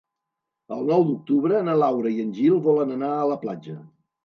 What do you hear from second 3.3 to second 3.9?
la platja.